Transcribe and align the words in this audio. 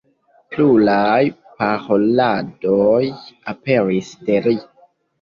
Pluraj 0.53 1.19
paroladoj 1.59 3.05
aperis 3.57 4.13
de 4.29 4.45
li. 4.51 4.61